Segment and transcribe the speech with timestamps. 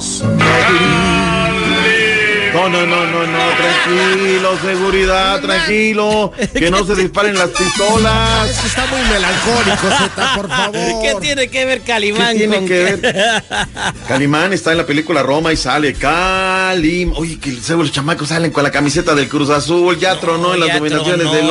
[2.52, 8.64] No, no, no, no, no, tranquilo, seguridad, tranquilo, que no se disparen las pistolas.
[8.64, 10.72] Está muy melancólico, Zeta, por favor.
[11.02, 13.42] ¿Qué tiene que ver ¿Qué Calimán tiene con que ver?
[14.06, 17.12] Calimán está en la película Roma y sale Calim.
[17.16, 20.68] Oye, que los chamacos salen con la camiseta del Cruz Azul, ya tronó en las
[20.68, 21.46] ya nominaciones tronó del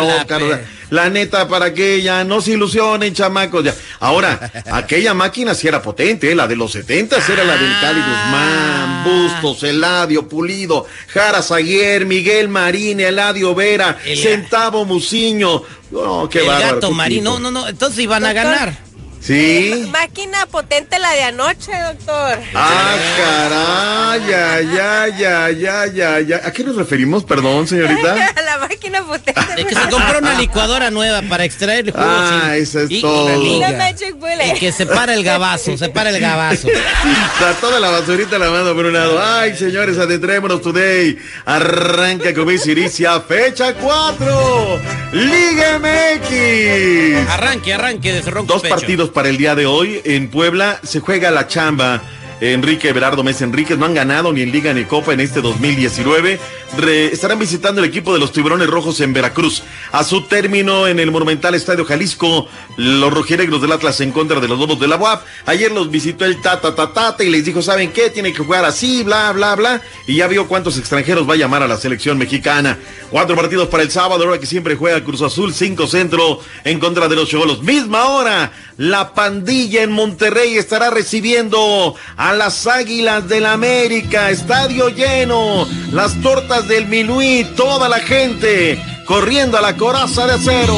[0.90, 3.64] la neta, para que ya no se ilusionen, chamacos.
[3.64, 3.74] Ya.
[4.00, 6.36] Ahora, aquella máquina sí era potente, ¿eh?
[6.36, 9.04] la de los 70 era la del Cali Ah.
[9.04, 9.04] Guzmán,
[9.42, 15.62] Bustos, Eladio, Pulido, Jara Zaguer, Miguel Marín, Eladio Vera, El- Centavo Muciño.
[15.92, 17.24] No, qué el bárbaro, gato tipo.
[17.24, 18.74] No, no, no, entonces iban a ganar.
[19.24, 19.88] Sí.
[19.90, 22.40] Máquina potente la de anoche, doctor.
[22.54, 26.42] Ah, caray, ya, ya, ya, ya, ya, ya.
[26.46, 28.16] ¿A qué nos referimos, perdón, señorita?
[28.46, 29.42] la máquina potente.
[29.56, 32.04] De que se compró una licuadora nueva para extraer el jugo.
[32.06, 33.30] Ah, sin- eso es y- todo.
[33.30, 33.72] La liga.
[33.78, 34.56] Magic Bullet.
[34.56, 36.68] Y que se para el gabazo, se para el gabazo.
[36.68, 39.22] Está toda la basurita la mando por un lado.
[39.24, 41.18] Ay, señores, adentrémonos today.
[41.46, 44.80] Arranca con inicia fecha 4.
[45.14, 47.30] Liga MX.
[47.30, 48.76] Arranque, arranque de Dos pecho.
[48.76, 50.02] partidos para el día de hoy.
[50.04, 52.02] En Puebla se juega la chamba.
[52.42, 56.40] Enrique Everardo Mesa Enríquez no han ganado ni en Liga ni Copa en este 2019.
[56.78, 59.64] Re- estarán visitando el equipo de los Tiburones Rojos en Veracruz.
[59.94, 64.48] A su término en el Monumental Estadio Jalisco, los rojinegros del Atlas en contra de
[64.50, 65.24] los Lobos de la UAP.
[65.46, 68.10] Ayer los visitó el Tata Tatata y les dijo, ¿saben qué?
[68.10, 69.82] Tienen que jugar así, bla, bla, bla.
[70.08, 72.78] Y ya vio cuántos extranjeros va a llamar a la selección mexicana.
[73.10, 77.08] Cuatro partidos para el sábado, ahora que siempre juega Cruz Azul, cinco centro en contra
[77.08, 77.62] de los Cholos.
[77.62, 84.30] Misma hora, la pandilla en Monterrey estará recibiendo a las Águilas del América.
[84.30, 90.78] Estadio lleno, las tortas del Minuí, toda la gente corriendo a la coraza de acero.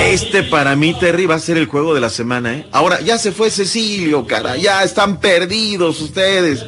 [0.00, 2.66] Este para mí, Terry, va a ser el juego de la semana, ¿eh?
[2.72, 6.64] Ahora, ya se fue Cecilio, cara, ya están perdidos ustedes.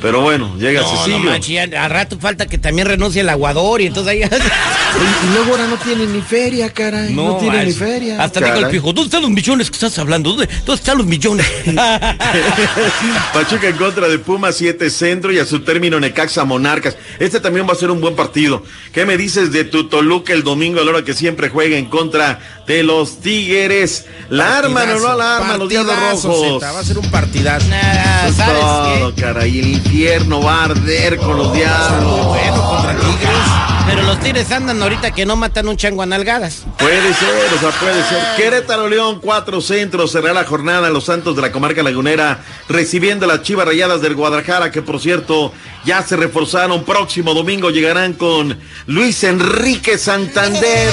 [0.00, 1.30] Pero bueno, llega No, no Cecilio.
[1.30, 4.18] manches, ya, a rato falta que también renuncie el aguador y entonces ahí...
[4.18, 7.14] y, y luego ahora no tiene ni feria, caray.
[7.14, 7.78] No, tiene ni manches.
[7.78, 8.20] feria.
[8.20, 10.30] Hasta dijo el pijo, ¿dónde están los millones que estás hablando?
[10.30, 11.46] ¿Dónde, dónde están los millones?
[13.32, 16.96] Pachuca en contra de Puma 7 Centro y a su término Necaxa Monarcas.
[17.20, 18.64] Este también va a ser un buen partido.
[18.92, 21.86] ¿Qué me dices de tu Toluca el domingo a la hora que siempre juega en
[21.86, 24.06] contra de los Tigres?
[24.28, 25.94] La arman o no la arman los Diablos
[26.24, 26.54] Rojos.
[26.60, 27.66] Zeta, va a ser un partidazo.
[27.68, 29.22] Nah, Es ¿Sabes todo, qué?
[29.22, 29.58] caray.
[29.58, 32.26] El infierno va a arder con los diablos.
[32.26, 33.38] Bueno, contra Tigres.
[33.84, 36.62] Pero los tigres andan ahorita que no matan un chango a nalgadas.
[36.78, 38.22] Puede ser, o sea, puede ser.
[38.36, 42.38] Querétaro León, cuatro centros, cerrará la jornada los Santos de la Comarca Lagunera,
[42.68, 45.52] recibiendo a las Chivas Rayadas del Guadalajara, que por cierto
[45.84, 46.84] ya se reforzaron.
[46.84, 48.56] Próximo domingo llegarán con
[48.86, 50.88] Luis Enrique Santander.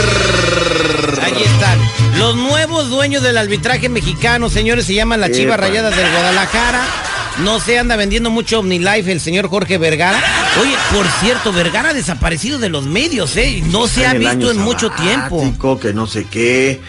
[1.21, 1.79] Ahí están.
[2.19, 5.59] Los nuevos dueños del arbitraje mexicano, señores, se llaman las Chivas.
[5.59, 6.81] Rayadas del Guadalajara.
[7.43, 10.21] No se anda vendiendo mucho OmniLife el señor Jorge Vergara.
[10.61, 13.63] Oye, por cierto, Vergara ha desaparecido de los medios, ¿eh?
[13.67, 15.79] No se ha visto en mucho tiempo.
[15.79, 16.81] Que no sé qué.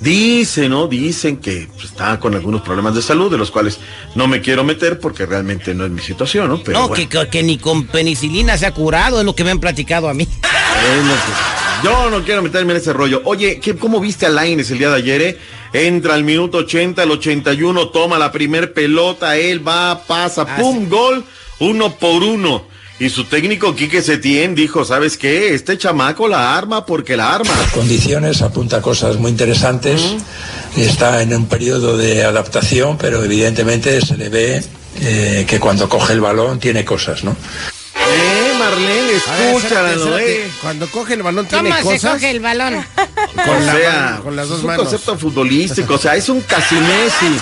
[0.00, 0.86] Dicen, ¿no?
[0.86, 3.80] Dicen que pues, está con algunos problemas de salud, de los cuales
[4.14, 6.62] no me quiero meter porque realmente no es mi situación, ¿no?
[6.62, 6.94] Pero no, bueno.
[6.94, 10.08] que, que- que ni con penicilina se ha curado, es lo que me han platicado
[10.08, 10.22] a mí.
[10.22, 13.22] Es lo que- Yo no quiero meterme en ese rollo.
[13.24, 15.22] Oye, ¿qué, ¿cómo viste a Laines el día de ayer?
[15.22, 15.38] eh?
[15.72, 20.88] Entra al minuto 80, al 81, toma la primer pelota, él va, pasa, Ah, pum,
[20.88, 21.24] gol.
[21.60, 22.64] uno por uno.
[23.00, 25.54] Y su técnico Quique Setién dijo, ¿sabes qué?
[25.54, 27.52] Este chamaco la arma porque la arma.
[27.72, 30.02] condiciones, apunta cosas muy interesantes.
[30.76, 34.64] Está en un periodo de adaptación, pero evidentemente se le ve
[35.00, 37.36] eh, que cuando coge el balón tiene cosas, ¿no?
[38.70, 40.42] Marlene, espérate.
[40.42, 40.50] eh.
[40.60, 42.74] Cuando coge el balón tiene ¿Cómo se cosas coge el balón?
[43.44, 44.82] con, o la sea, mano, con las dos es un manos.
[44.84, 47.38] concepto futbolístico, o sea, es un casi Messi.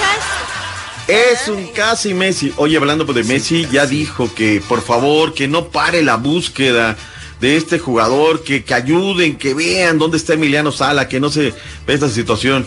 [1.08, 2.52] Es un casi Messi.
[2.56, 6.96] Oye, hablando de Messi, ya dijo que por favor que no pare la búsqueda
[7.40, 11.52] de este jugador, que, que ayuden, que vean dónde está Emiliano Sala, que no se
[11.86, 12.66] ve esta situación.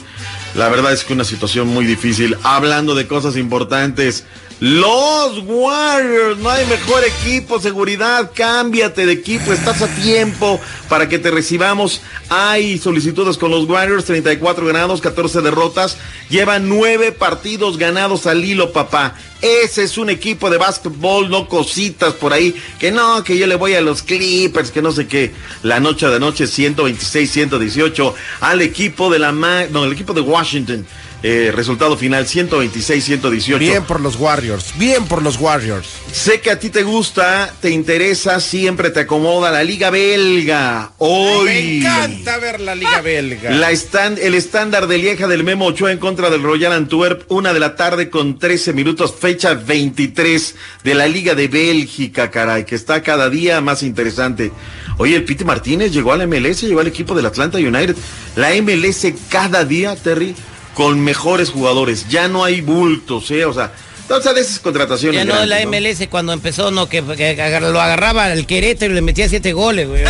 [0.55, 2.37] La verdad es que una situación muy difícil.
[2.43, 4.23] Hablando de cosas importantes,
[4.59, 10.59] los Warriors, no hay mejor equipo, seguridad, cámbiate de equipo, estás a tiempo
[10.89, 12.01] para que te recibamos.
[12.27, 15.97] Hay solicitudes con los Warriors, 34 ganados, 14 derrotas,
[16.29, 19.15] llevan nueve partidos ganados al hilo, papá.
[19.41, 23.55] Ese es un equipo de básquetbol, no cositas por ahí, que no, que yo le
[23.55, 25.31] voy a los Clippers, que no sé qué.
[25.63, 30.85] La noche de noche 126-118 al equipo de la no, el equipo de Washington.
[31.21, 33.57] Eh, resultado final 126-118.
[33.57, 35.89] Bien por los Warriors, bien por los Warriors.
[36.13, 40.91] Sé que a ti te gusta, te interesa, siempre te acomoda la Liga Belga.
[40.97, 41.45] Hoy.
[41.45, 43.51] Me encanta ver la Liga Belga.
[43.51, 47.59] La el estándar de Lieja del Memo Ochoa en contra del Royal Antwerp, una de
[47.59, 53.03] la tarde con 13 minutos, fecha 23 de la Liga de Bélgica, caray, que está
[53.03, 54.51] cada día más interesante.
[54.97, 57.95] Oye, el Pete Martínez llegó al MLS, llegó al equipo del Atlanta United.
[58.35, 60.35] La MLS cada día, Terry,
[60.73, 62.07] con mejores jugadores.
[62.09, 63.45] Ya no hay bultos, ¿eh?
[63.45, 63.71] O sea,
[64.09, 65.19] o sea, de esas contrataciones.
[65.19, 68.95] Ya no, grandes, la MLS cuando empezó, no, que, que lo agarraba el Querétaro y
[68.95, 70.03] le metía siete goles, güey.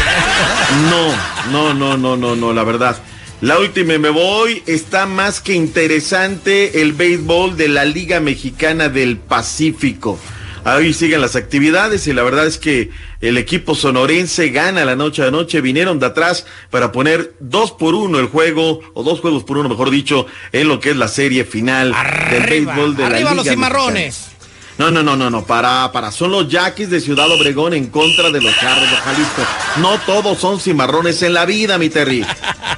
[0.89, 1.13] No,
[1.51, 2.97] no, no, no, no, no, la verdad.
[3.41, 9.17] La última me voy, está más que interesante el béisbol de la Liga Mexicana del
[9.17, 10.19] Pacífico.
[10.63, 12.89] Ahí siguen las actividades y la verdad es que
[13.21, 15.61] el equipo sonorense gana la noche de noche.
[15.61, 19.69] Vinieron de atrás para poner dos por uno el juego, o dos juegos por uno,
[19.69, 21.95] mejor dicho, en lo que es la serie final
[22.29, 24.05] del béisbol de la arriba Liga los cimarrones.
[24.05, 24.35] Mexicana.
[24.79, 28.31] No, no, no, no, no, para, para, son los yaquis de Ciudad Obregón en contra
[28.31, 29.41] de los charros de Jalisco.
[29.81, 32.25] No todos son cimarrones en la vida, mi Terry.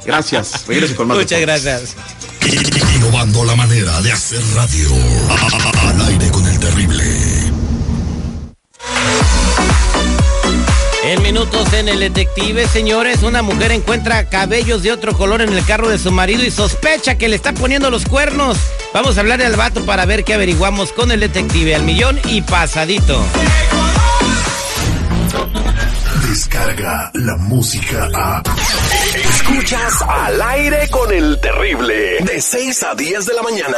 [0.03, 0.65] Gracias.
[0.67, 1.63] Regrese con más Muchas deportes.
[1.63, 1.95] gracias.
[2.95, 4.89] Innovando la manera de hacer radio.
[5.87, 7.40] Al aire con el terrible.
[11.11, 15.65] En minutos en el detective, señores, una mujer encuentra cabellos de otro color en el
[15.65, 18.57] carro de su marido y sospecha que le está poniendo los cuernos.
[18.93, 22.41] Vamos a hablarle al vato para ver qué averiguamos con el detective al millón y
[22.43, 23.21] pasadito.
[26.29, 28.41] Descarga la música a.
[29.13, 32.19] Escuchas al aire con el terrible.
[32.21, 33.77] De 6 a 10 de la mañana.